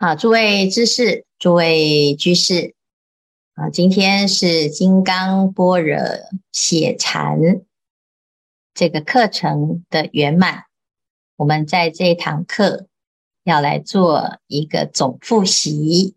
[0.00, 2.74] 啊，诸位知识，诸位居士，
[3.52, 5.98] 啊，今天是金刚般若
[6.52, 7.38] 写禅
[8.72, 10.64] 这个课程的圆满。
[11.36, 12.86] 我们在这堂课
[13.44, 16.16] 要来做一个总复习。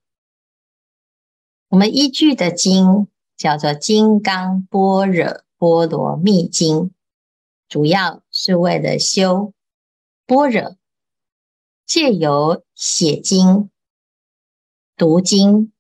[1.68, 6.78] 我们依据的经叫做《金刚般若波罗蜜经》，
[7.68, 9.52] 主要是为了修
[10.26, 10.78] 般若，
[11.86, 13.70] 借由写经。
[15.06, 15.74] 读经、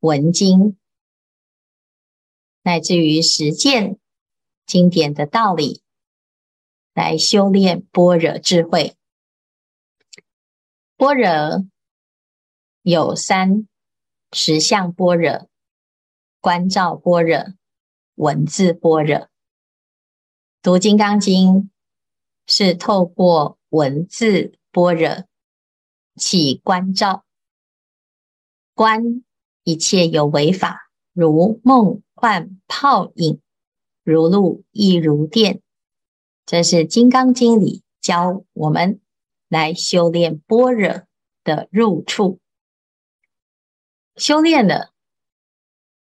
[0.00, 0.76] 闻经，
[2.60, 3.98] 乃至于实践
[4.66, 5.82] 经典的道理，
[6.92, 8.94] 来修炼般若智慧。
[10.98, 11.66] 般若
[12.82, 13.66] 有三：
[14.32, 15.48] 实相般若、
[16.38, 17.54] 观照般若、
[18.16, 19.30] 文字般若。
[20.60, 21.48] 读《金刚经》
[22.46, 25.24] 是透过文字般若
[26.16, 27.24] 起观照。
[28.78, 29.24] 观
[29.64, 33.40] 一切有为法，如梦幻泡影，
[34.04, 35.60] 如露亦如电。
[36.46, 39.00] 这是《金刚经》里教我们
[39.48, 41.02] 来修炼般若
[41.42, 42.38] 的入处。
[44.14, 44.92] 修炼了，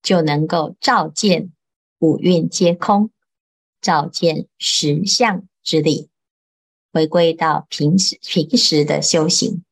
[0.03, 1.53] 就能够照见
[1.99, 3.11] 五蕴皆空，
[3.83, 6.09] 照见实相之理，
[6.95, 9.63] 回归到平时平时的修行。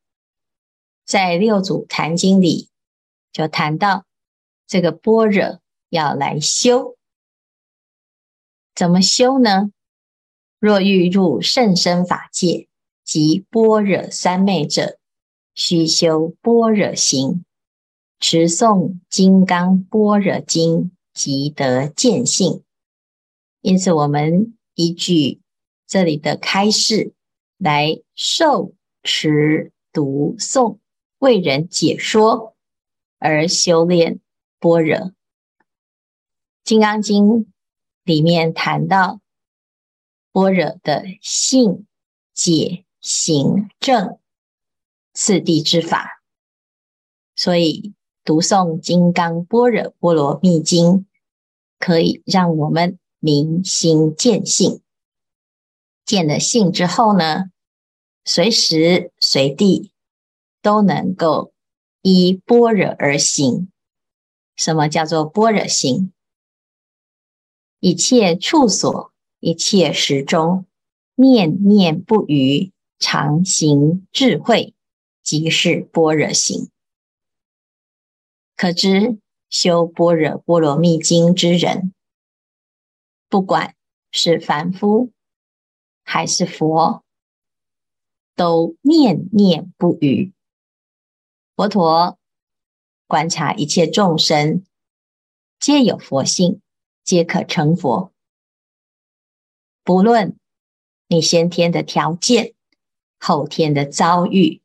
[1.03, 2.69] 在《六祖坛经》里。
[3.33, 4.05] 就谈到
[4.67, 6.95] 这个般若要来修，
[8.73, 9.71] 怎么修呢？
[10.59, 12.69] 若欲入甚深法界
[13.03, 14.97] 及般若三昧者，
[15.53, 17.43] 须修般若行，
[18.19, 22.63] 持诵金刚般若经，即得见性。
[23.61, 25.41] 因此，我们依据
[25.85, 27.13] 这里的开示
[27.57, 28.73] 来受
[29.03, 30.77] 持读诵，
[31.19, 32.52] 为人解说。
[33.23, 34.19] 而修炼
[34.59, 34.97] 般若，
[36.65, 37.23] 《金刚经》
[38.03, 39.21] 里面谈到
[40.33, 41.87] 般若的性、
[42.33, 44.19] 解、行、证
[45.13, 46.21] 四谛之法，
[47.33, 47.93] 所以
[48.25, 50.85] 读诵《金刚般若波罗蜜经》，
[51.79, 54.81] 可以让我们明心见性。
[56.03, 57.45] 见了性之后呢，
[58.25, 59.93] 随时随地
[60.61, 61.52] 都能够。
[62.03, 63.71] 依般若而行，
[64.57, 66.11] 什么叫做般若行？
[67.79, 70.65] 一切处所，一切时中，
[71.15, 74.73] 念念不渝，常行智慧，
[75.21, 76.69] 即是般若行。
[78.57, 79.17] 可知
[79.49, 81.93] 修般若波罗蜜经之人，
[83.29, 83.75] 不管
[84.11, 85.13] 是凡夫
[86.03, 87.01] 还是佛，
[88.35, 90.33] 都念念不渝。
[91.55, 92.17] 佛陀
[93.05, 94.65] 观察一切众生，
[95.59, 96.61] 皆有佛性，
[97.03, 98.11] 皆可成佛。
[99.83, 100.35] 不论
[101.07, 102.55] 你先天的条件、
[103.19, 104.63] 后天的遭遇，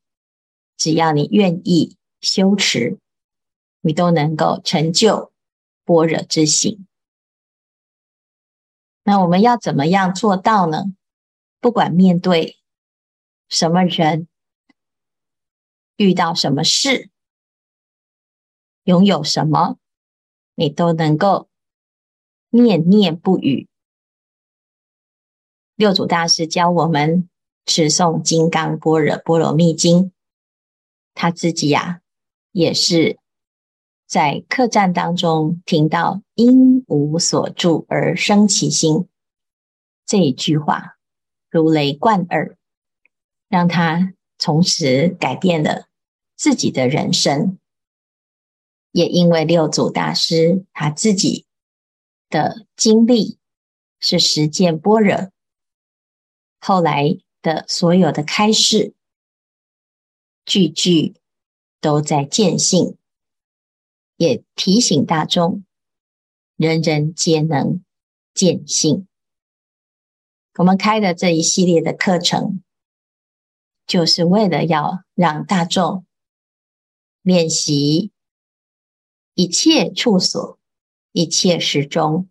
[0.79, 2.99] 只要你愿意修持，
[3.83, 5.31] 你都能够成就
[5.85, 6.87] 般若之行。
[9.03, 10.85] 那我们要怎么样做到呢？
[11.61, 12.57] 不管面对
[13.51, 14.27] 什么人。
[15.99, 17.11] 遇到什么事，
[18.85, 19.79] 拥有什么，
[20.55, 21.49] 你都能够
[22.51, 23.67] 念念不语。
[25.75, 27.29] 六祖大师教我们
[27.67, 30.05] 持诵《金刚般若波罗蜜经》，
[31.15, 32.01] 他自己呀、
[32.53, 33.19] 也是
[34.07, 39.09] 在客栈当中听到“因无所住而生其心”
[40.07, 40.97] 这一句话，
[41.51, 42.57] 如雷贯耳，
[43.49, 45.88] 让他从此改变了。
[46.39, 47.59] 自己的人生，
[48.93, 51.45] 也因为六祖大师他自己
[52.31, 53.39] 的经历
[53.99, 55.33] 是实践般若，
[56.61, 58.95] 后来的所有的开示，
[60.47, 61.17] 句句
[61.81, 62.97] 都在见性，
[64.17, 65.65] 也提醒大众，
[66.55, 67.83] 人人皆能
[68.33, 69.09] 见性。
[70.55, 72.63] 我们开的这一系列的课程，
[73.89, 76.05] 就是为了要让大众。
[77.29, 78.11] 练习
[79.35, 80.59] 一切处所，
[81.13, 82.31] 一切时中，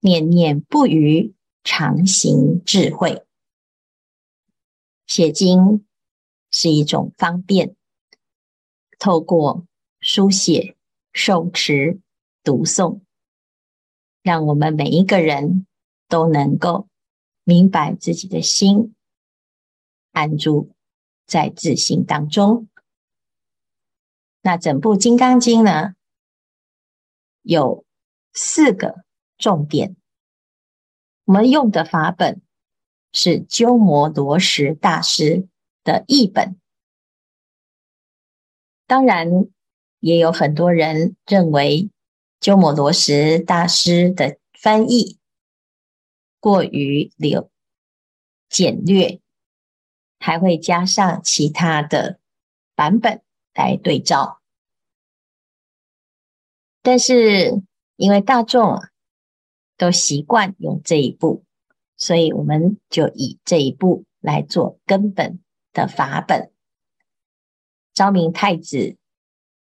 [0.00, 3.24] 念念不渝，常行智慧。
[5.06, 5.86] 写经
[6.50, 7.76] 是一种方便，
[8.98, 9.66] 透过
[10.00, 10.76] 书写、
[11.14, 11.98] 受持、
[12.44, 13.00] 读诵，
[14.20, 15.66] 让我们每一个人
[16.08, 16.88] 都能够
[17.42, 18.94] 明白自己的心，
[20.12, 20.74] 安住
[21.26, 22.68] 在自性当中。
[24.48, 25.94] 那整部《金刚经》呢，
[27.42, 27.84] 有
[28.32, 29.04] 四个
[29.36, 29.94] 重点。
[31.26, 32.40] 我们用的法本
[33.12, 35.46] 是鸠摩罗什大师
[35.84, 36.58] 的译本。
[38.86, 39.28] 当然，
[40.00, 41.90] 也有很多人认为
[42.40, 45.18] 鸠摩罗什大师的翻译
[46.40, 47.50] 过于流
[48.48, 49.20] 简略，
[50.18, 52.18] 还会加上其他的
[52.74, 53.22] 版本
[53.52, 54.37] 来对照。
[56.90, 57.62] 但是，
[57.96, 58.80] 因为大众
[59.76, 61.44] 都习惯用这一步，
[61.98, 65.38] 所以我们就以这一步来做根本
[65.74, 66.50] 的法本。
[67.92, 68.96] 昭明太子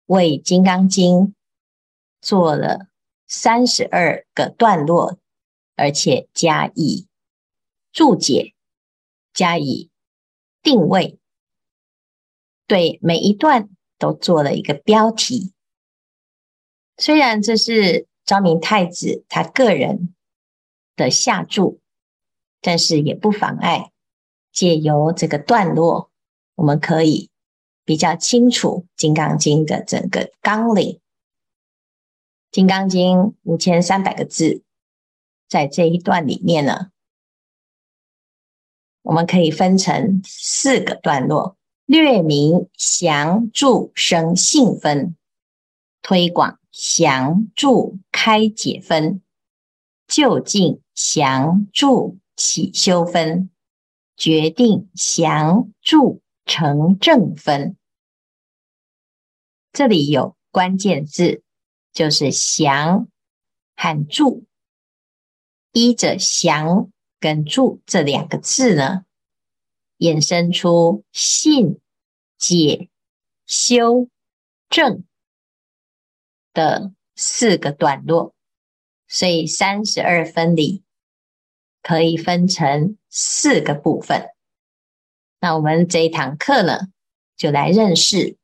[0.05, 1.15] 为《金刚经》
[2.21, 2.89] 做了
[3.25, 5.17] 三十二个段落，
[5.75, 7.07] 而且加以
[7.91, 8.53] 注解，
[9.33, 9.89] 加以
[10.61, 11.17] 定位，
[12.67, 13.67] 对每一段
[13.97, 15.55] 都做了一个标题。
[16.99, 20.13] 虽然这是昭明太子他个人
[20.95, 21.79] 的下注，
[22.61, 23.91] 但是也不妨碍
[24.51, 26.11] 借由这个段落，
[26.55, 27.31] 我们可以。
[27.85, 30.97] 比较清楚《金刚经》的整个纲领，
[32.51, 34.61] 《金刚经》五千三百个字，
[35.47, 36.91] 在这一段里面呢，
[39.01, 41.57] 我们可以分成四个段落：
[41.87, 45.15] 略明详注生信分，
[46.03, 49.21] 推广详注开解分，
[50.07, 53.49] 就近详注起修分，
[54.15, 57.75] 决定详注成正分。
[59.71, 61.43] 这里有关键字，
[61.93, 63.07] 就是“详”
[63.75, 64.45] 和“注”。
[65.73, 69.05] 依着“详”跟“注”这两个字呢，
[69.97, 71.79] 衍生出“信”、
[72.37, 72.89] “解”、
[73.45, 74.07] “修”、
[74.69, 75.03] “正”
[76.59, 78.33] 的四个段落。
[79.07, 80.83] 所以三十二分里
[81.81, 84.29] 可以分成四个部分。
[85.39, 86.89] 那我们这一堂课呢，
[87.37, 88.37] 就来认识。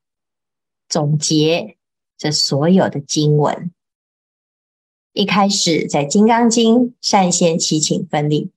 [0.88, 1.76] 总结
[2.16, 3.72] 这所有的经文，
[5.12, 8.50] 一开始在《金刚经》善现祈请分里，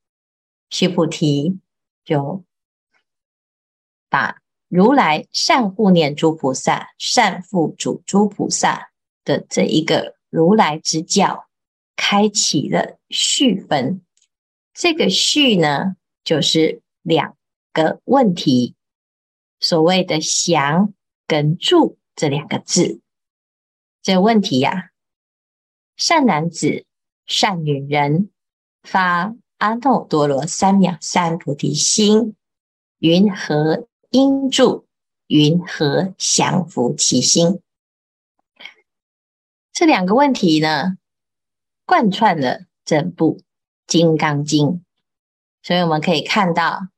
[0.69, 1.59] 须菩提
[2.05, 2.43] 就
[4.09, 8.88] 把如来善护念诸菩萨、善付嘱诸菩萨
[9.23, 11.47] 的这一个如来之教，
[11.95, 14.01] 开启了序分。
[14.73, 17.35] 这个序呢，就是两
[17.73, 18.75] 个问题，
[19.59, 20.93] 所谓的降
[21.27, 21.97] 跟住。
[22.15, 22.99] 这两个字，
[24.01, 24.89] 这问题呀、
[25.95, 26.83] 善男子、
[27.25, 28.29] 善女人
[28.83, 32.35] 发阿耨多罗三藐三菩提心，
[32.97, 34.85] 云何应住？
[35.27, 37.61] 云何降伏其心？
[39.79, 40.97] 这两个问题呢，
[41.85, 43.37] 贯穿了整部
[43.87, 44.67] 《金刚经》，
[45.63, 46.89] 所以我们可以看到，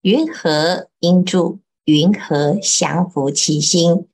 [0.00, 1.60] 云何应住？
[1.84, 4.08] 云何降伏其心？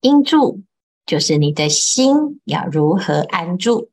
[0.00, 0.64] 应住
[1.06, 3.92] 就是你的心要如何安住？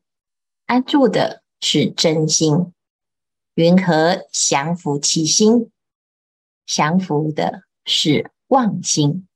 [0.66, 2.74] 安住的是真心。
[3.54, 5.70] 云何降伏其心？
[6.66, 9.28] 降伏的是妄心。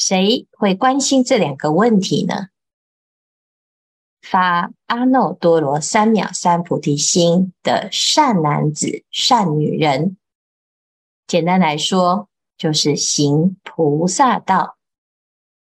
[0.00, 2.48] 谁会关心这两个问题呢？
[4.22, 10.16] 发阿耨多罗三藐三菩提心的善男子、善女人，
[11.26, 14.78] 简单来说，就是行菩萨道。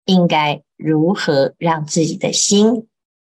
[0.05, 2.87] 应该如何让自己的心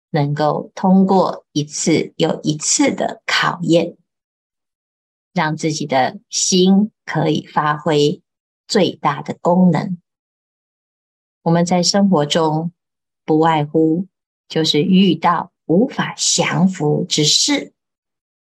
[0.10, 3.98] 能够通过一次又一次的考验，
[5.32, 8.22] 让自己的心可以发挥
[8.68, 10.00] 最大的功能？
[11.42, 12.72] 我们在生活中
[13.26, 14.08] 不外乎
[14.48, 17.74] 就是遇到无法降服之事，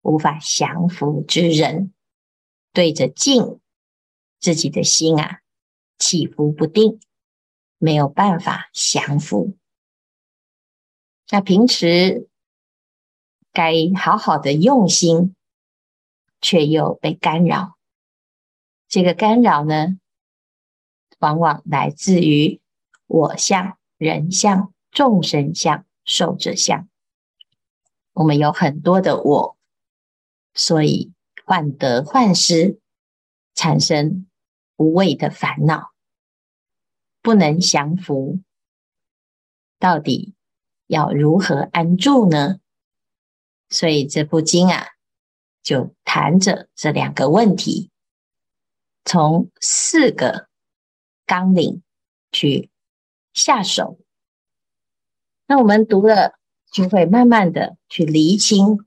[0.01, 1.93] 无法降服之人，
[2.73, 3.59] 对着镜，
[4.39, 5.41] 自己的心啊
[5.97, 6.99] 起伏不定。
[7.79, 9.55] 没有办法降服，
[11.29, 12.27] 那平时
[13.53, 15.35] 该好好的用心，
[16.41, 17.77] 却又被干扰。
[18.87, 19.99] 这个干扰呢，
[21.19, 22.59] 往往来自于
[23.07, 26.87] 我相、人相、众生相、寿者相。
[28.13, 29.57] 我们有很多的我，
[30.53, 31.11] 所以
[31.45, 32.79] 患得患失，
[33.55, 34.27] 产生
[34.75, 35.91] 无谓的烦恼。
[37.21, 38.41] 不能降伏，
[39.79, 40.33] 到底
[40.85, 42.59] 要如何安住呢？
[43.69, 44.87] 所以这部经啊，
[45.61, 47.91] 就谈着这两个问题，
[49.03, 50.47] 从四个
[51.25, 51.83] 纲领
[52.31, 52.69] 去
[53.37, 53.99] 下手。
[55.45, 56.39] 那我们读了，
[56.71, 58.83] 就会慢慢的去厘清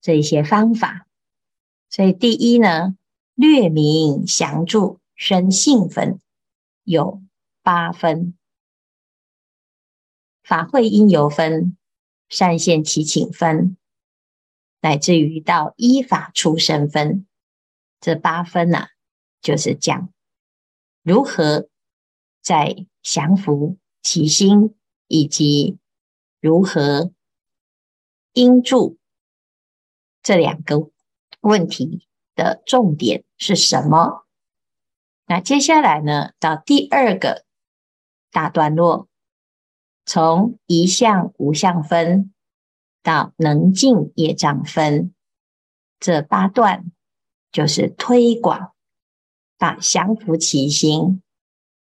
[0.00, 1.06] 这些方法。
[1.88, 2.96] 所以第一呢，
[3.34, 6.18] 略明详注生信分
[6.82, 7.22] 有
[7.62, 8.36] 八分，
[10.42, 11.76] 法会因由分，
[12.28, 13.76] 善现其请分，
[14.80, 17.26] 乃至于到依法出生分，
[18.00, 18.88] 这八分呢、啊，
[19.40, 20.12] 就是讲
[21.02, 21.68] 如何
[22.40, 24.74] 在降伏其心，
[25.06, 25.78] 以及
[26.40, 27.12] 如何
[28.32, 28.98] 因住
[30.22, 30.90] 这两个
[31.40, 34.24] 问题的重点是什么？
[35.26, 37.44] 那接下来呢，到第二个
[38.30, 39.08] 大段落，
[40.06, 42.32] 从一相无相分
[43.02, 45.14] 到能尽业障分，
[46.00, 46.90] 这八段
[47.52, 48.72] 就是推广，
[49.58, 51.22] 把降伏其心、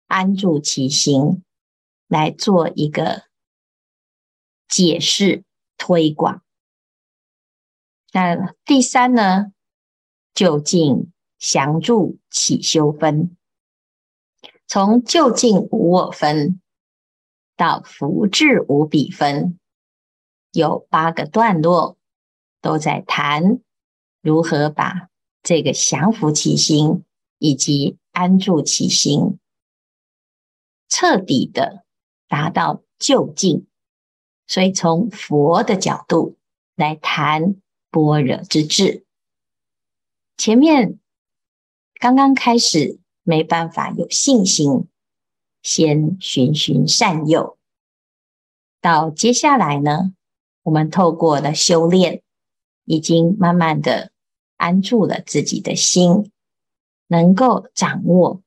[0.08, 1.44] 安住其心
[2.08, 3.24] 来做一个
[4.66, 5.44] 解释
[5.76, 6.42] 推广。
[8.12, 9.52] 那第三呢，
[10.34, 13.36] 究竟降住起修分，
[14.66, 16.60] 从究竟无我分
[17.54, 19.58] 到福智无比分，
[20.52, 21.98] 有八个段落，
[22.62, 23.60] 都在谈
[24.22, 25.10] 如何把
[25.42, 27.04] 这个降伏其心
[27.38, 29.38] 以及安住其心，
[30.88, 31.84] 彻底的
[32.26, 33.66] 达到究竟。
[34.46, 36.38] 所以从佛的角度
[36.74, 37.56] 来谈
[37.90, 39.04] 般若之智。
[40.38, 40.98] 前面
[42.00, 44.88] 刚刚开始没办法有信心，
[45.62, 47.58] 先循循善诱。
[48.80, 50.14] 到接下来呢，
[50.62, 52.22] 我们透过了修炼，
[52.84, 54.12] 已经慢慢的
[54.56, 56.30] 安住了自己的心，
[57.08, 58.40] 能够掌握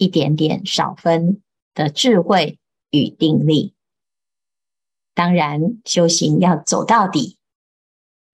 [0.00, 1.40] 一点点少分
[1.74, 2.58] 的智慧
[2.90, 3.74] 与定力。
[5.14, 7.36] 当然，修行要走到底，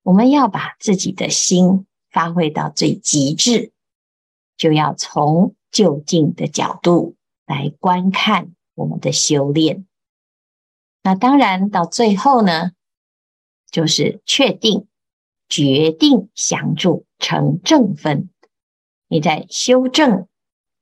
[0.02, 1.84] 我们要把自己的心。
[2.08, 3.72] 发挥到最极致，
[4.56, 9.86] 就要从就近的角度来观看我们的修炼。
[11.02, 12.70] 那当然，到最后呢，
[13.70, 14.86] 就是确定、
[15.46, 18.30] 决定详注成正分。
[19.08, 20.26] 你在修正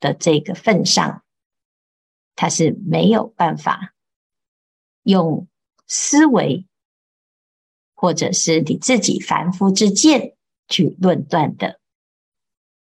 [0.01, 1.23] 的这个份上，
[2.35, 3.95] 他是没有办法
[5.03, 5.49] 用
[5.87, 6.67] 思维，
[7.95, 10.33] 或者是你自己凡夫之见。
[10.67, 11.79] 去论断的，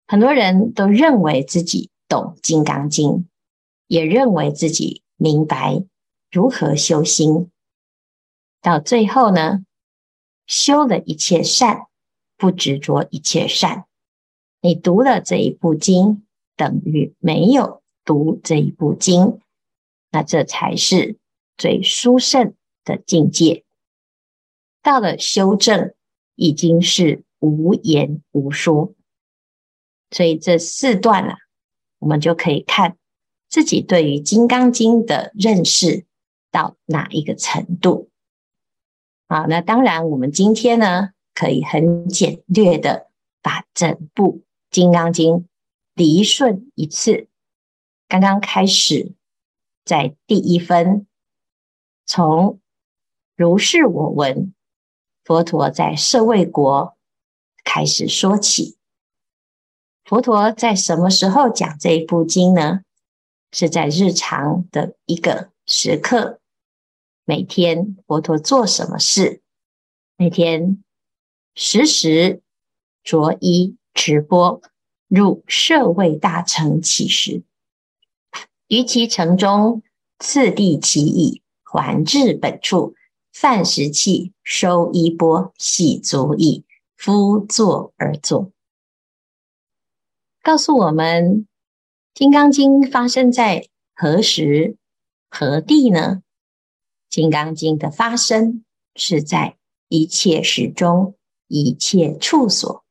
[0.05, 3.10] 很多人都认为自己懂《金刚经》，
[3.88, 5.83] 也认为自己明白
[6.29, 7.50] 如何修心。
[8.62, 9.65] 到最后呢，
[10.45, 11.88] 修了一切善，
[12.38, 13.86] 不执着一切善。
[14.62, 19.39] 你读了这一部经，等于没有读这一部经，
[20.12, 21.17] 那这才是
[21.57, 23.63] 最殊胜的境界。
[24.81, 25.93] 到了修正，
[26.36, 27.24] 已经是。
[27.45, 28.93] 无言无说，
[30.12, 31.36] 所以这四段啊，
[32.00, 32.95] 我们就可以看
[33.50, 36.05] 自己对于《金刚经》的认识
[36.51, 38.10] 到哪一个程度。
[39.27, 43.10] 好，那当然，我们今天呢，可以很简略的
[43.41, 44.38] 把整部
[44.72, 45.33] 《金刚经》
[45.93, 47.27] 理顺一次。
[48.07, 49.13] 刚刚开始
[49.85, 51.07] 在第一分，
[52.05, 52.59] 从
[53.35, 54.53] 如是我闻，
[55.23, 56.97] 佛陀在舍卫国。
[57.63, 58.77] 开始说起，
[60.03, 62.81] 佛陀在什么时候讲这一部经呢？
[63.53, 66.41] 是在日常的一个时刻，
[67.23, 69.41] 每天佛陀做什么事？
[70.17, 70.83] 每天
[71.55, 72.41] 时时
[73.03, 74.62] 着衣直播，
[75.07, 77.43] 入舍卫大城乞食，
[78.67, 79.83] 于其城中
[80.19, 82.95] 次第乞已，还至本处，
[83.31, 86.65] 饭食器，收衣钵，洗足已。
[86.95, 88.53] 敷坐而坐，
[90.41, 91.41] 告诉我们
[92.13, 94.77] 《金刚经》发生在何时
[95.29, 96.22] 何地呢？
[97.13, 98.63] 《金刚经》的发生
[98.95, 99.57] 是在
[99.89, 101.17] 一切时中、
[101.50, 102.86] 一切处所，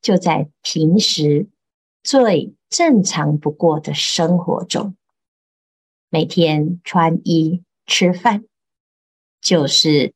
[0.00, 1.48] 就在平时
[2.06, 4.96] 最正常不过的生活中，
[6.08, 8.44] 每天穿衣吃饭，
[9.40, 10.14] 就是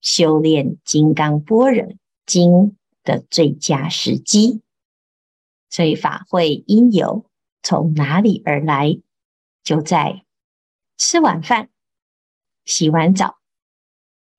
[0.00, 1.94] 修炼金刚般若。
[2.24, 4.62] 经的最佳时机，
[5.68, 7.28] 所以法会因由
[7.62, 9.00] 从哪里而来？
[9.62, 10.24] 就在
[10.96, 11.68] 吃晚饭、
[12.64, 13.38] 洗完澡，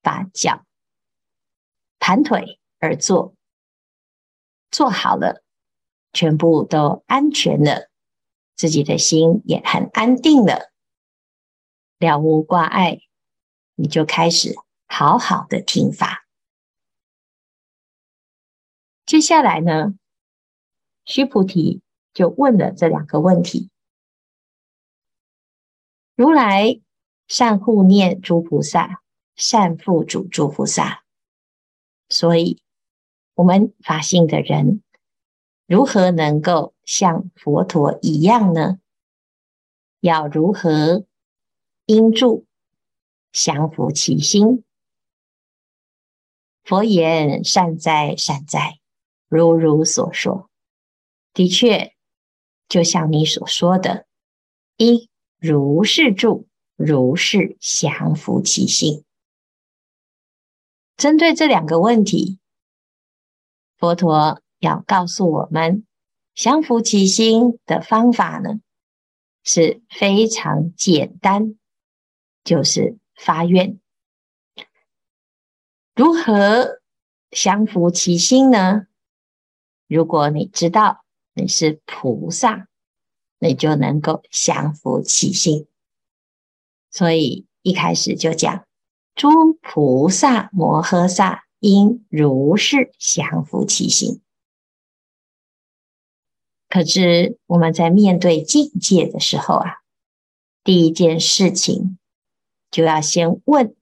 [0.00, 0.64] 把脚
[1.98, 3.34] 盘腿而坐，
[4.70, 5.43] 坐好了，
[6.14, 7.90] 全部都安全了，
[8.54, 10.70] 自己的心也很安定了，
[11.98, 13.00] 了无挂碍，
[13.74, 14.54] 你就开始
[14.86, 16.24] 好好的听法。
[19.04, 19.94] 接下来呢，
[21.04, 23.70] 须菩提就问了这两个问题：
[26.14, 26.80] 如来
[27.26, 29.02] 善护念诸菩萨，
[29.34, 31.02] 善付嘱诸菩萨，
[32.08, 32.62] 所以
[33.34, 34.83] 我们法性的人。
[35.66, 38.78] 如何能够像佛陀一样呢？
[40.00, 41.06] 要如何
[41.86, 42.44] 应住
[43.32, 44.62] 降伏其心？
[46.62, 48.78] 佛言：善哉，善哉，
[49.28, 50.50] 如如所说。
[51.32, 51.94] 的确，
[52.68, 54.06] 就像你所说的，
[54.76, 59.04] 应如是住，如是降伏其心。
[60.96, 62.38] 针对这两个问题，
[63.78, 64.43] 佛陀。
[64.64, 65.84] 要告诉我们，
[66.34, 68.60] 降伏其心的方法呢，
[69.42, 71.56] 是非常简单，
[72.42, 73.78] 就是发愿。
[75.94, 76.80] 如何
[77.30, 78.86] 降伏其心呢？
[79.86, 81.04] 如果你知道
[81.34, 82.66] 你是菩萨，
[83.38, 85.68] 你就能够降伏其心。
[86.90, 88.66] 所以一开始就讲，
[89.14, 94.22] 诸菩萨摩诃萨应如是降伏其心。
[96.74, 99.76] 可知我们在面对境界的时候啊，
[100.64, 102.00] 第一件事情
[102.68, 103.76] 就要先问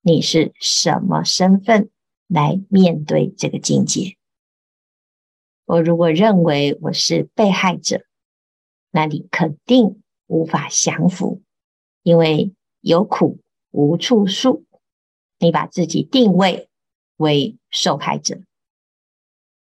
[0.00, 1.90] 你是什么身份
[2.26, 4.16] 来面对这个境界。
[5.64, 8.04] 我如果认为我是被害者，
[8.90, 11.40] 那你肯定无法降服，
[12.02, 13.38] 因为有苦
[13.70, 14.64] 无处诉，
[15.38, 16.68] 你把自己定位
[17.16, 18.40] 为受害者。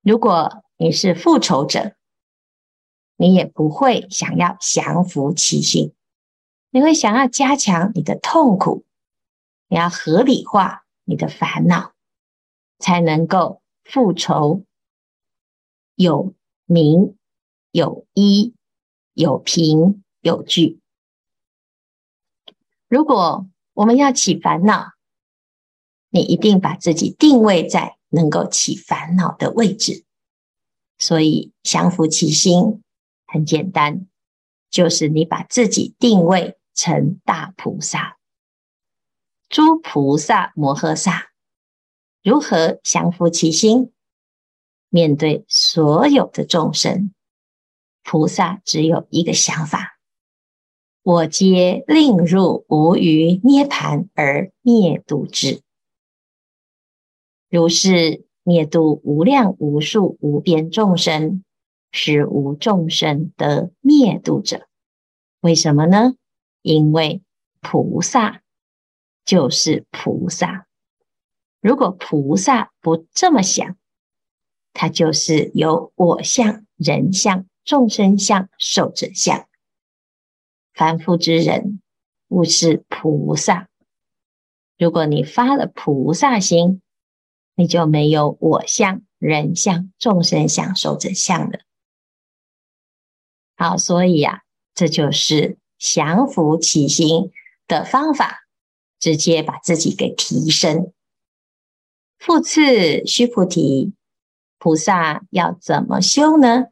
[0.02, 1.94] 如果你是复仇者，
[3.20, 5.92] 你也不会想要降服其心，
[6.70, 8.84] 你会想要加强你的痛苦，
[9.66, 11.94] 你要合理化你的烦恼，
[12.78, 14.64] 才能够复仇。
[15.96, 16.32] 有
[16.64, 17.16] 名
[17.72, 18.54] 有依
[19.14, 20.78] 有凭有据。
[22.86, 24.92] 如果我们要起烦恼，
[26.08, 30.04] 你一定把自己定位在能够起烦恼的位置，
[30.98, 32.84] 所以降服其心。
[33.28, 34.08] 很简单，
[34.70, 38.16] 就是你把自己定位成大菩萨，
[39.50, 41.30] 诸菩萨摩诃萨，
[42.22, 43.92] 如何降伏其心？
[44.88, 47.12] 面对所有的众生，
[48.02, 49.98] 菩萨只有一个想法：
[51.02, 55.60] 我皆令入无余涅槃而灭度之。
[57.50, 61.44] 如是灭度无量无数无边众生。
[61.90, 64.66] 是无众生得灭度者，
[65.40, 66.14] 为什么呢？
[66.62, 67.22] 因为
[67.60, 68.42] 菩萨
[69.24, 70.66] 就是菩萨。
[71.60, 73.76] 如果菩萨不这么想，
[74.72, 79.48] 他就是有我相、人相、众生相、寿者相。
[80.72, 81.80] 凡夫之人，
[82.28, 83.68] 勿是菩萨。
[84.76, 86.80] 如果你发了菩萨心，
[87.56, 91.60] 你就没有我相、人相、众生相、寿者相了。
[93.58, 94.42] 好，所以呀、啊，
[94.72, 97.32] 这就是降伏起心
[97.66, 98.46] 的方法，
[99.00, 100.92] 直接把自己给提升。
[102.20, 103.92] 复次，须菩提，
[104.58, 106.66] 菩萨要怎么修呢？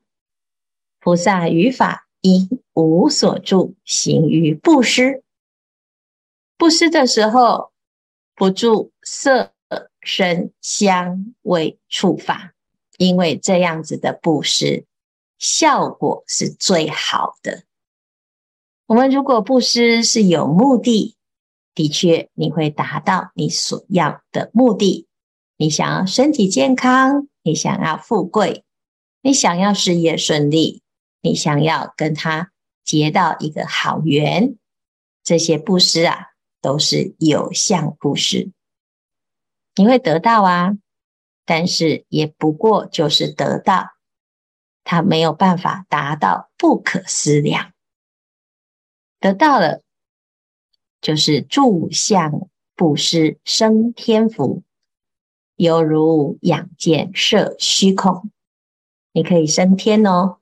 [1.01, 5.25] 菩萨于法应无所住，行于布施。
[6.57, 7.73] 布施的时候，
[8.37, 9.53] 不住色、
[10.01, 12.55] 声、香、味、触、法，
[12.97, 14.85] 因为这样子的布施。
[15.39, 17.65] 效果是最好的。
[18.87, 21.17] 我们如果布施是有目的，
[21.75, 25.09] 的确你会达到你所要的目的。
[25.57, 28.65] 你想要身体健康，你想要富贵，
[29.23, 30.83] 你想要事业顺利，
[31.21, 32.53] 你想要跟他
[32.85, 34.57] 结到一个好缘，
[35.25, 36.29] 这些布施啊，
[36.61, 38.53] 都是有相布施，
[39.75, 40.73] 你会得到啊。
[41.45, 43.96] 但是也不过就是得到。
[44.89, 47.73] 他没有办法达到不可思量，
[49.19, 49.83] 得到了
[51.01, 54.63] 就是住相布施生天福，
[55.57, 58.31] 犹如仰箭射虚空。
[59.11, 60.39] 你可以升天哦，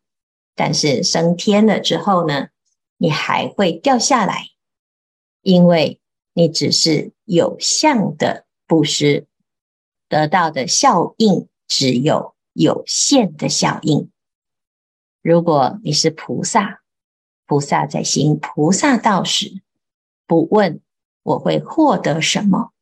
[0.54, 2.48] 但是升天了之后呢，
[2.98, 4.50] 你还会掉下来，
[5.40, 6.02] 因为
[6.34, 9.26] 你只是有相的布施，
[10.06, 14.10] 得到的效应只有有限的效应。
[15.24, 16.82] 如果你是菩萨，
[17.46, 19.62] 菩萨在行菩萨道时，
[20.26, 20.82] 不问
[21.22, 22.72] 我会获得什么，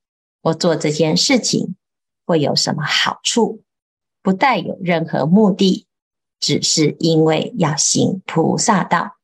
[0.41, 1.77] 我做这件事情
[2.27, 3.63] 会有什么好处，
[4.23, 5.87] 不带有任何目的，
[6.41, 9.19] 只是因为要行菩萨道。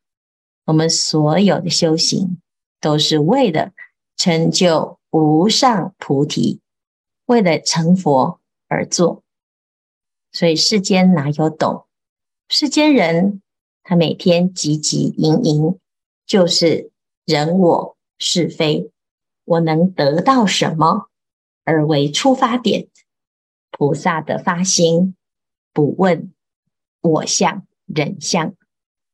[0.66, 2.40] 我们所有的修行
[2.80, 3.72] 都是为了
[4.16, 6.60] 成就无上菩提，
[7.26, 9.24] 为了成佛而做。
[10.30, 11.87] 所以世间哪有懂？
[12.50, 13.42] 世间人
[13.82, 15.78] 他每天汲汲营营，
[16.24, 16.90] 就是
[17.26, 18.90] 人我是非，
[19.44, 21.10] 我能得到什么
[21.64, 22.88] 而为出发点。
[23.70, 25.14] 菩萨的发心
[25.74, 26.32] 不问
[27.02, 28.54] 我相人相，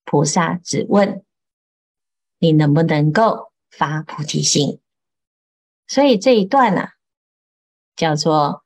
[0.04, 1.24] 菩萨只问。
[2.38, 4.78] 你能不能够发菩提心？
[5.88, 6.92] 所以这一段呢、啊，
[7.96, 8.64] 叫做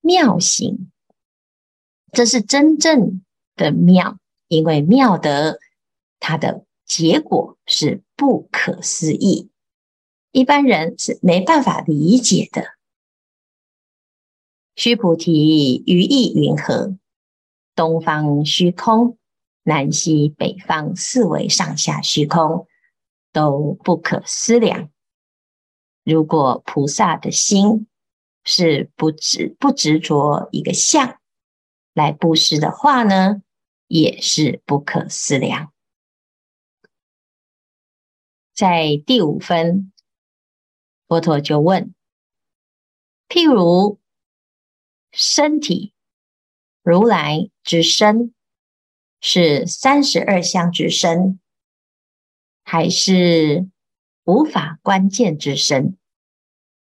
[0.00, 0.90] 妙行，
[2.12, 3.22] 这是真正
[3.58, 4.16] 的妙，
[4.46, 5.58] 因为妙德
[6.18, 9.50] 它的结果是不可思议，
[10.32, 12.78] 一般人是没办法理解的。
[14.76, 16.96] 须菩提，于意云何？
[17.74, 19.18] 东方虚空，
[19.64, 22.66] 南西北方四维上下虚空。
[23.30, 24.88] 都不可思量。
[26.02, 27.86] 如果菩萨的心
[28.42, 31.20] 是不执不执着一个相
[31.92, 33.42] 来布施的话呢，
[33.88, 35.72] 也是不可思量。
[38.54, 39.92] 在第五分，
[41.08, 41.92] 佛陀就问：
[43.28, 43.98] 譬如
[45.10, 45.92] 身体，
[46.82, 48.32] 如来之身
[49.20, 51.40] 是三十二相之身。
[52.70, 53.66] 还是
[54.24, 55.96] 无法关键之身，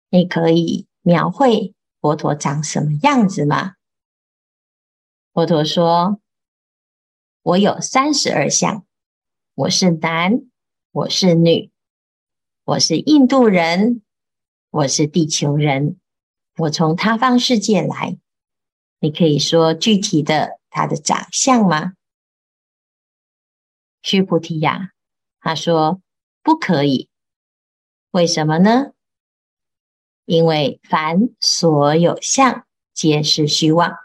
[0.09, 3.74] 你可以描绘佛陀长什么样子吗？
[5.35, 6.22] 佛陀说
[7.49, 8.85] ：“我有三十二相，
[9.55, 10.43] 我是男，
[10.93, 11.71] 我是女，
[12.65, 14.03] 我是印度人，
[14.69, 15.99] 我是地球人，
[16.59, 18.19] 我从他方世界来。
[18.99, 21.95] 你可以说具体的他的长相吗？”
[24.03, 24.91] 须菩提呀。
[25.41, 26.03] 他说
[26.45, 27.09] ：“不可以，
[28.11, 28.93] 为什么呢？
[30.27, 33.97] 因为凡所有相，皆是虚妄。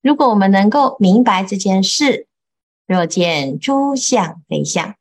[0.00, 2.28] 如果我们能够明白这件事，
[2.90, 4.96] 若见诸相非相，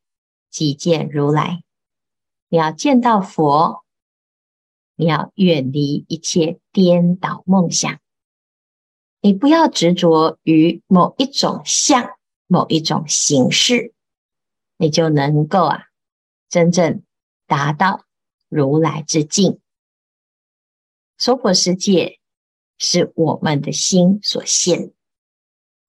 [0.51, 1.63] 即见如来。
[2.47, 3.83] 你要见到佛，
[4.95, 7.99] 你要远离一切颠倒梦想，
[9.21, 12.11] 你不要执着于某一种相，
[12.45, 13.95] 某一种形式。”
[14.77, 15.85] 你就能够啊，
[16.47, 17.01] 真正
[17.47, 18.05] 达到
[18.49, 19.59] 如来之境。
[21.17, 22.19] 娑婆世界
[22.77, 24.93] 是我们的心所现，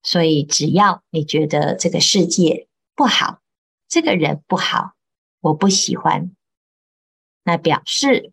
[0.03, 3.41] 所以只要你觉得这个世界不好，
[3.89, 4.95] 这个人不好，
[5.41, 6.35] 我不喜欢，
[7.45, 8.33] 那表示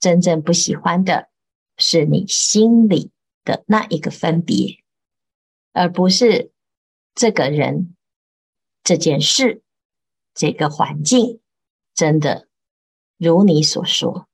[0.00, 1.28] 真正不喜欢的
[1.76, 3.10] 是你心里
[3.44, 4.78] 的那一个分别，
[5.72, 6.52] 而不是
[7.14, 7.94] 这个人、
[8.82, 9.62] 这件事。
[10.36, 11.38] 这个环境
[11.94, 12.48] 真的
[13.18, 14.26] 如你所说，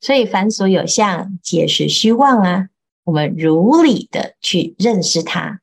[0.00, 2.68] 所以凡所有相，皆是虚妄啊！
[3.04, 5.60] 我们如理的去认识它，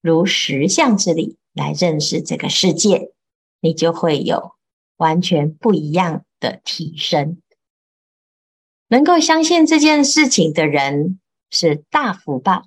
[0.00, 3.12] 如实相之理来认识这个世界，
[3.60, 4.52] 你就会有
[4.96, 7.40] 完全不一样的提升。
[8.88, 11.20] 能够相信这件事情的人
[11.50, 12.66] 是大福报，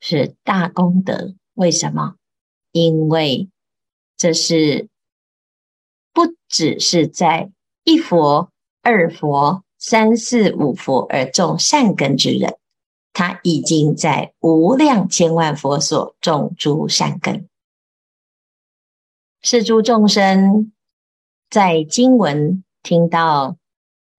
[0.00, 1.34] 是大功德。
[1.54, 2.16] 为什么？
[2.72, 3.48] 因为
[4.16, 4.88] 这是。
[6.12, 7.52] 不只是在
[7.84, 8.50] 一佛、
[8.82, 12.56] 二佛、三四五佛而种善根之人，
[13.12, 17.48] 他已经在无量千万佛所种诸善根。
[19.42, 20.72] 是诸众生
[21.48, 23.56] 在经文听到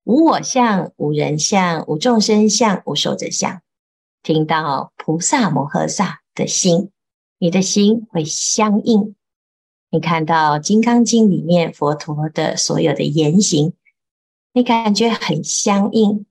[0.04, 3.62] 无我相、无人相、无众生相、无寿者相，
[4.22, 6.90] 听到菩萨摩诃萨的心，
[7.38, 9.14] 你的心会相应。
[9.90, 13.74] 你看到《金刚经》里面佛陀的所有的言行，
[14.52, 16.26] 你感觉很相应。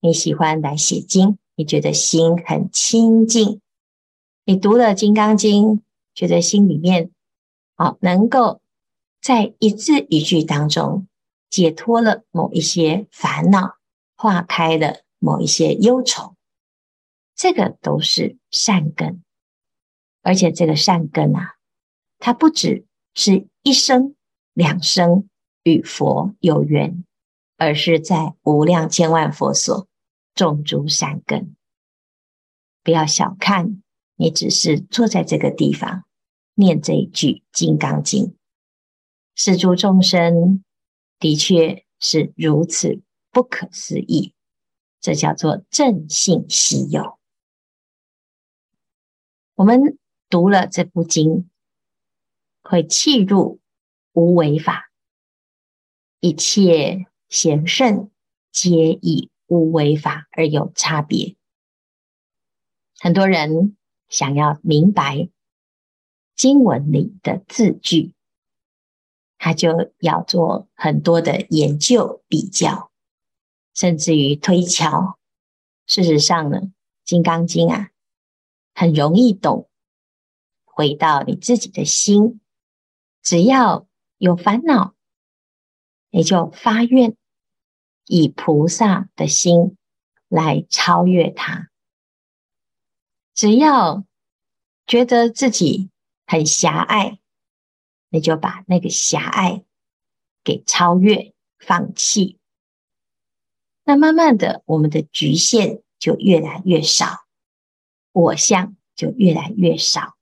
[0.00, 3.60] 你喜欢来写经，你觉得心很清净。
[4.46, 5.66] 你读了《金刚经》，
[6.14, 7.10] 觉得心里面
[7.76, 8.62] 好，能够
[9.20, 11.06] 在一字一句当中
[11.50, 13.74] 解脱了某一些烦恼，
[14.16, 16.34] 化开了某一些忧愁。
[17.36, 19.22] 这个都是善根，
[20.22, 21.56] 而且这个善根啊，
[22.18, 22.86] 它不只。
[23.12, 24.14] 是一生、
[24.54, 25.28] 两生
[25.64, 27.04] 与佛有缘，
[27.58, 29.88] 而是在无量千万佛所
[30.34, 31.54] 种诸善根。
[32.82, 33.82] 不要小看，
[34.16, 36.04] 你只是坐在这个地方
[36.54, 38.24] 念这一句《金刚经》，
[39.34, 40.64] 是诸众生
[41.18, 44.34] 的确是如此不可思议，
[45.00, 47.18] 这叫做正信希有。
[49.54, 49.98] 我们
[50.30, 51.50] 读了这部经，
[52.62, 53.60] 会契入
[54.12, 54.90] 无为法，
[56.20, 58.10] 一切贤圣
[58.50, 61.36] 皆以无为法而有差别。
[63.00, 63.76] 很多人
[64.08, 65.28] 想要明白
[66.36, 68.14] 经文里的字句，
[69.36, 72.90] 他就要做很多的研究比较，
[73.74, 75.18] 甚至于推敲。
[75.86, 76.60] 事实上呢，
[77.04, 77.90] 《金刚经》啊。
[78.72, 79.68] 很容易懂，
[80.64, 82.40] 回到你自己的心，
[83.20, 83.86] 只要
[84.16, 84.94] 有烦恼，
[86.08, 87.14] 你就发愿，
[88.10, 89.76] 以菩萨的心
[90.28, 91.70] 来超越它。
[93.32, 94.04] 只要
[94.84, 95.90] 觉得自己
[96.26, 97.20] 很狭隘，
[98.08, 99.64] 你就把那个狭隘
[100.42, 102.38] 给超越、放弃。
[103.84, 107.26] 那慢慢的，我们的局限就越来越少。
[108.12, 110.16] 我相就越来越少，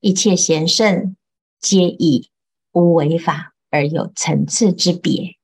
[0.00, 1.16] 一切贤圣
[1.58, 2.30] 皆以
[2.72, 5.37] 无为法而有层次之别，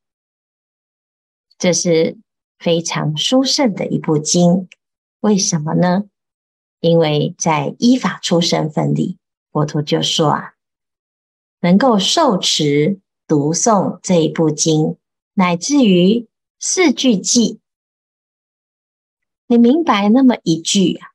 [1.59, 2.19] 这是
[2.59, 4.69] 非常殊胜的一部经。
[5.21, 6.05] 为什么呢？
[6.81, 9.19] 因为在依法出生分里，
[9.51, 10.55] 佛陀就说啊，
[11.61, 14.99] 能够受持读诵这一部经，
[15.33, 16.29] 乃至于
[16.61, 17.59] 四句偈，
[19.47, 21.09] 你明白那么一句啊。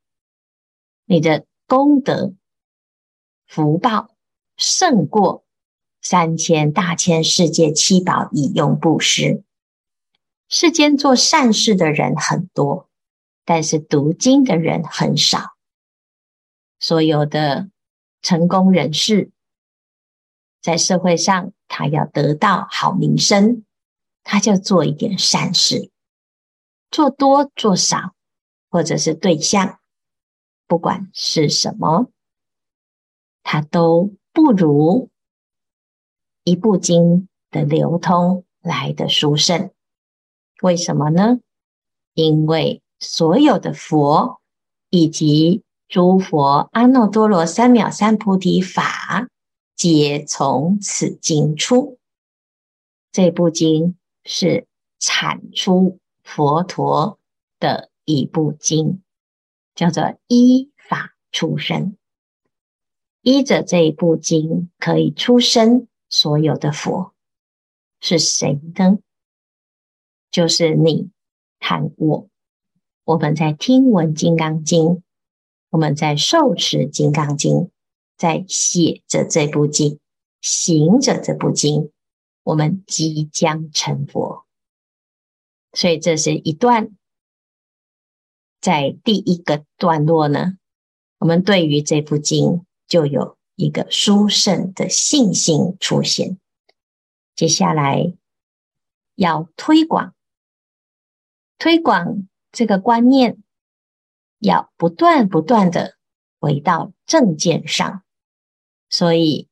[1.06, 2.34] 你的功德
[3.45, 4.15] 福报
[4.58, 5.43] 胜过
[6.02, 9.43] 三千大千世界七宝以用布施。
[10.52, 12.90] 世间做善事的人很多，
[13.46, 15.56] 但是读经的人很少。
[16.80, 17.70] 所有的
[18.24, 19.30] 成功人士
[20.60, 23.64] 在社会上，他要得到好名声，
[24.24, 25.92] 他就做一点善事，
[26.90, 28.16] 做多做少，
[28.72, 29.80] 或者是对象。
[30.66, 32.10] 不管是什么，
[33.44, 35.12] 他都不如
[36.44, 39.72] 一部经的流通来的殊胜。
[40.62, 41.39] 为什么呢？
[42.13, 44.41] 因为所有的佛
[44.89, 49.30] 以及诸佛阿耨多罗三藐三菩提法，
[49.76, 51.98] 皆从此经出。
[53.12, 54.67] 这部经是
[55.00, 57.19] 产出佛陀
[57.60, 59.02] 的一部经。
[59.76, 61.95] 叫做依法出生，
[63.22, 67.13] 依着这一部经可以出生所有的佛
[68.02, 68.98] 是谁呢？
[70.32, 71.10] 就是你
[71.60, 72.28] 和我。
[73.04, 74.86] 我们在听闻《金刚经》，
[75.70, 77.56] 我们在受持《金刚经》，
[78.18, 80.00] 在写着这部经，
[80.42, 81.92] 行着这部经，
[82.44, 84.46] 我们即将成佛。
[85.74, 86.92] 所以这是一段。
[88.62, 90.58] 在第一个段落呢，
[91.20, 96.38] 我们对于这部经就有一个殊胜的信心出现。
[97.38, 98.13] 接下来
[99.15, 100.13] 要推广，
[101.60, 103.38] 推广这个观念，
[104.39, 105.98] 要不断不断的
[106.39, 108.04] 回到正见上。
[108.89, 109.50] 所以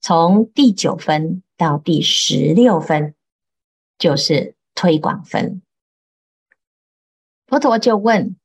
[0.00, 3.14] 从第九分到第十六分，
[3.96, 5.62] 就是推广分。
[7.46, 8.36] 佛陀就问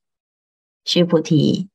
[0.86, 1.70] 须菩提，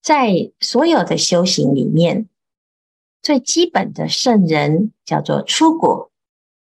[0.00, 2.28] 在所有的修行里面，
[3.20, 6.12] 最基本的圣人叫做初果、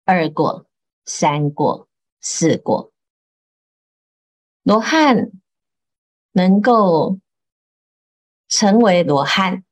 [0.04, 0.66] 二果、
[1.04, 1.88] 三果、
[2.24, 2.90] 四果。
[4.62, 5.30] 罗汉
[6.32, 7.20] 能够
[8.48, 9.62] 成为罗汉，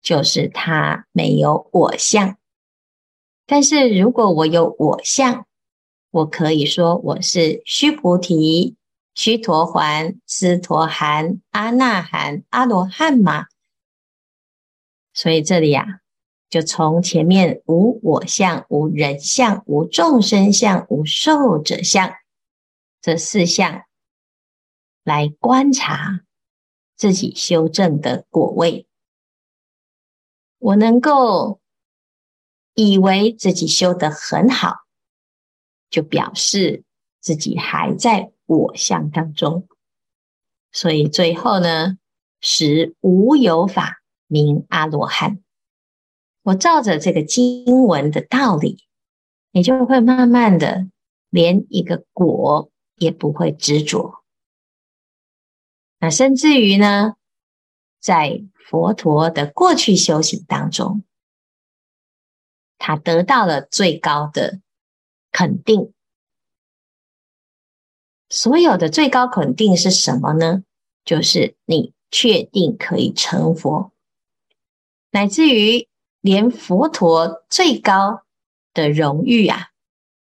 [0.00, 2.38] 就是他没有我相。
[3.46, 5.44] 但是如果我有我相，
[6.10, 8.76] 我可以说我是须菩提、
[9.16, 13.46] 须陀洹、斯陀含、阿那含、阿罗汉吗？
[15.12, 16.00] 所以这里呀、啊，
[16.52, 22.12] 就从前面无我相、无人相、无众生相、无寿者相
[23.00, 23.84] 这四项
[25.02, 26.26] 来观察
[26.94, 28.86] 自己修正的果位。
[30.58, 31.58] 我能够
[32.74, 34.82] 以为自己修得很好。
[35.88, 36.84] 就表示
[37.20, 39.68] 自己还在我相当中，
[40.70, 41.98] 所以最后呢，
[42.40, 45.41] 实无有法名阿罗汉。
[46.42, 48.84] 我照着这个经文的道理，
[49.52, 50.88] 你就会慢慢的
[51.30, 54.24] 连一个果也不会执着。
[55.98, 57.14] 那甚至于呢，
[58.00, 61.04] 在佛陀的过去修行当中，
[62.76, 64.60] 他得到了最高的
[65.30, 65.92] 肯定。
[68.28, 70.64] 所有的最高肯定是什么呢？
[71.04, 73.92] 就是你确定可以成佛，
[75.10, 75.88] 乃至于
[76.22, 78.22] 连佛陀最高
[78.72, 79.70] 的荣誉啊，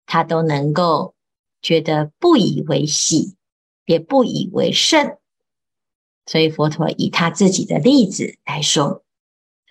[0.06, 1.14] 他都能够
[1.60, 3.34] 觉得不以为喜，
[3.86, 5.16] 也不以为胜。
[6.26, 9.02] 所以佛陀以他自己的例子来说，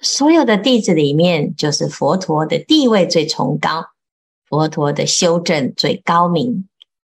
[0.01, 3.86] 所有的弟子里面，就是佛陀的地位最崇高，
[4.47, 6.67] 佛陀的修正最高明。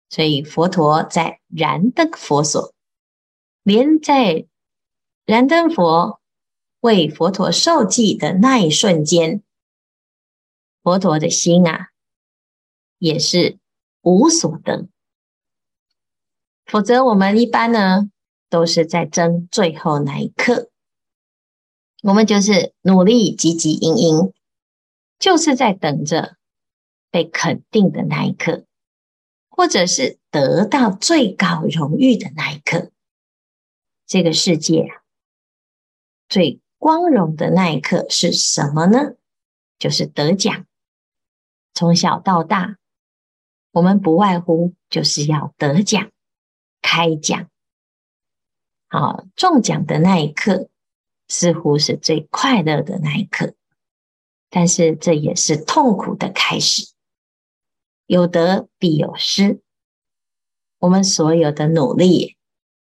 [0.10, 2.74] 所以佛陀在燃灯佛所，
[3.64, 4.46] 连在
[5.26, 6.20] 燃灯佛
[6.86, 9.42] 为佛陀受记的那一瞬间，
[10.84, 11.90] 佛陀的心啊，
[13.00, 13.58] 也是
[14.02, 14.88] 无所得。
[16.68, 18.12] 否则我们一般呢，
[18.52, 20.70] 都是在争最后那一刻，
[22.04, 24.34] 我们就是努力汲汲营营，
[25.18, 26.38] 就是在等着
[27.10, 28.66] 被肯定的那一刻。
[29.50, 32.92] 或者是得到最高荣誉的那一刻，
[34.06, 35.02] 这个世界啊，
[36.28, 39.16] 最光荣的那一刻是什么呢？
[39.80, 40.68] 就是得奖。
[41.74, 42.78] 从小到大，
[43.72, 46.12] 我们不外乎就是要得奖、
[46.84, 47.50] 开奖。
[48.88, 50.70] 好，中奖的那一刻，
[51.28, 53.56] 似乎是最快乐的那一刻，
[54.52, 56.94] 但是这也是痛苦的开始。
[58.06, 59.60] 有得必有失，
[60.78, 62.38] 我们所有的努力，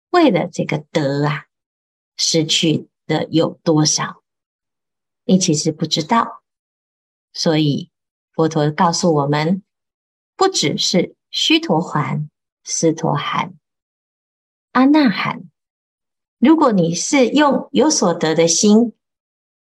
[0.10, 1.46] 为了这个得啊，
[2.18, 4.22] 失去的有多少？
[5.26, 6.44] 你其实不知道。
[7.34, 7.90] 所以
[8.34, 9.64] 佛陀告诉我们，
[10.36, 12.28] 不只是须陀洹、
[12.64, 13.54] 斯陀含、
[14.74, 15.44] 阿那含，
[16.38, 18.94] 如果你是用有所得的心，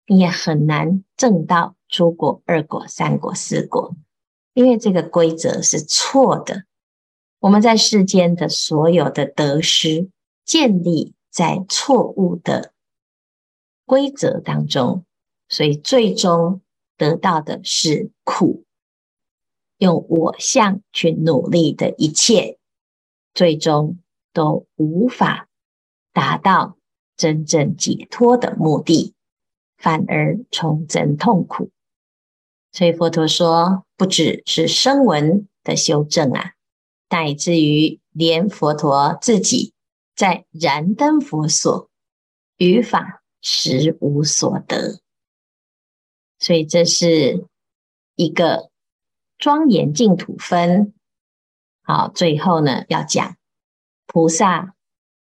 [0.07, 3.95] 你也很难证到诸果、二果、三果、四果。
[4.53, 6.65] 因为这个规则是错的，
[7.39, 10.11] 我们在世间的所有的得失，
[10.45, 12.73] 建立在错误的
[13.91, 15.05] 规则当中，
[15.49, 16.63] 所以最终
[16.97, 18.65] 得到的是苦。
[19.79, 22.57] 用我相去努力的一切，
[23.35, 23.99] 最终
[24.33, 25.49] 都无法
[26.13, 26.77] 达到
[27.17, 29.13] 真正解脱的目的，
[29.77, 31.73] 反而重增痛苦。
[32.71, 36.53] 所以佛陀说，不只是声闻的修正啊，
[37.09, 39.73] 乃至于连佛陀自己
[40.15, 41.91] 在燃灯佛所，
[42.57, 45.01] 于法实无所得。
[46.39, 47.47] 所以这是
[48.17, 48.71] 一个
[49.39, 50.93] 庄严净土分。
[51.83, 53.37] 好，最后呢要讲
[54.07, 54.75] 菩萨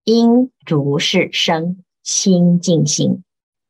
[0.04, 3.22] 应如是生清净心，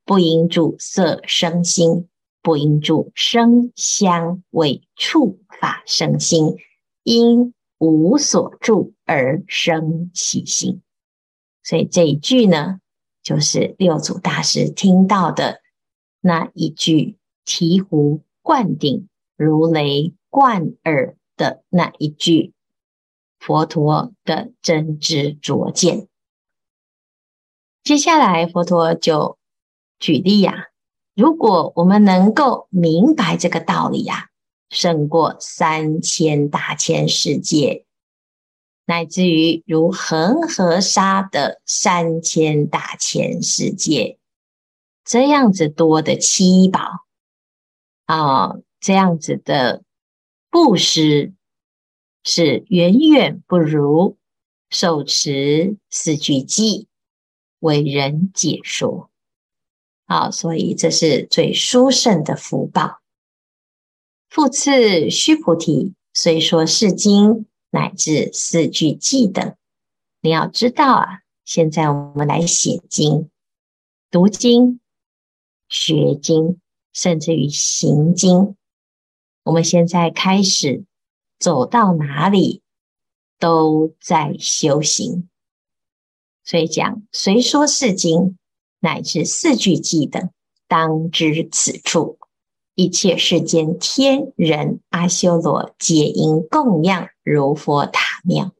[0.04, 2.08] 不应住色声心。
[2.42, 6.56] 不应住声香味触法生心，
[7.02, 10.82] 因无所住而生喜心。
[11.62, 12.80] 所以这一句呢，
[13.24, 15.62] 就是六祖大师听到的
[16.20, 22.52] 那一句醍醐灌顶、如雷贯耳的那一句
[23.38, 26.06] 佛陀的真知灼见。
[27.82, 29.38] 接下来，佛陀就
[29.98, 30.64] 举例呀、啊。
[31.14, 34.28] 如果我们能够明白这个道理呀、啊，
[34.68, 37.86] 胜过三千大千世界，
[38.86, 44.18] 乃至于如恒河沙的三千大千世界，
[45.04, 46.80] 这样子多的七宝
[48.04, 49.82] 啊，这样子的
[50.50, 51.32] 布施，
[52.22, 54.18] 是远远不如
[54.68, 56.86] 受持四句偈，
[57.60, 59.10] 为人解说。
[60.06, 63.00] 好，所以这是最殊胜的福报。
[64.28, 69.56] 复次，须菩提，虽说是经乃至四句偈等，
[70.20, 71.22] 你要知道啊。
[71.44, 73.28] 现在我们来写经、
[74.12, 74.78] 读经、
[75.68, 76.60] 学经，
[76.92, 78.54] 甚至于行经。
[79.42, 80.84] 我们现在开始
[81.40, 82.62] 走到哪里，
[83.40, 85.28] 都在修行。
[86.44, 88.38] 所以讲，虽说是经。
[88.78, 90.30] 乃至四句偈等，
[90.68, 92.18] 当知此处
[92.74, 98.52] 一切世间天人阿修罗，皆应供养如佛塔庙。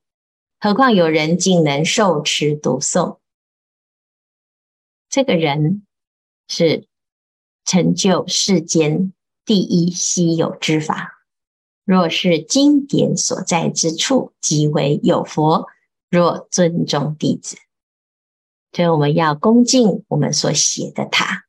[0.60, 3.18] 何况有人竟能受持读诵，
[5.08, 5.84] 这个人
[6.48, 6.86] 是
[7.64, 9.12] 成就世间
[9.44, 11.24] 第一稀有之法。
[11.84, 15.66] 若是经典所在之处，即为有佛。
[16.08, 17.56] 若尊重弟子。
[18.70, 21.44] 所以我们要恭敬我们所写的塔。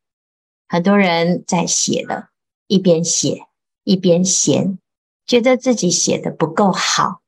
[0.68, 2.32] 很多人在写了，
[2.68, 3.48] 一边写
[3.84, 4.78] 一边嫌，
[5.26, 7.22] 觉得自己写的不够好，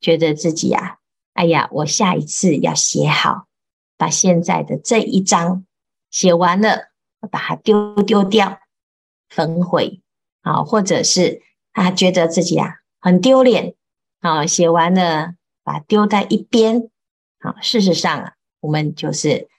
[0.00, 0.98] 觉得自己啊，
[1.32, 3.46] 哎呀，我下一次要写好，
[3.96, 5.64] 把现在的这一章
[6.10, 6.92] 写完了，
[7.30, 8.60] 把它丢丢掉，
[9.28, 10.02] 焚毁
[10.42, 11.42] 啊，或者是
[11.72, 13.74] 啊，觉得自己啊很丢脸
[14.20, 16.90] 啊，写完了把它丢在一边。
[17.38, 19.50] 啊，事实上啊，我们就是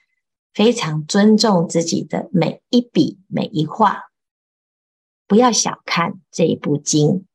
[0.52, 4.05] 非常尊重自己的每一笔每一画，
[5.26, 7.26] 不要小看这一部经，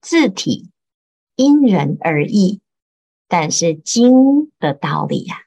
[0.00, 0.70] 字体
[1.36, 2.60] 因人而异，
[3.28, 5.42] 但是经的道理呀、啊，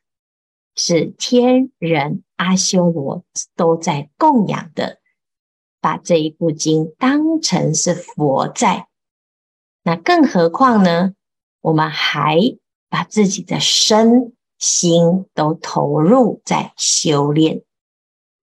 [0.75, 3.23] 是天人阿修罗
[3.55, 4.99] 都在供养的，
[5.81, 8.87] 把这一部经当成是佛在，
[9.83, 11.13] 那更何况呢？
[11.61, 12.57] 我们还。
[12.89, 17.63] 把自己的身心都投入在修炼，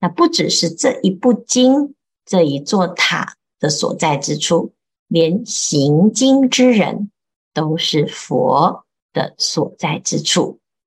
[0.00, 1.94] 那不只是这一部经、
[2.30, 4.72] 这一座塔的所在之处，
[5.08, 7.10] 连行经之人
[7.52, 10.59] 都是佛的所在之处。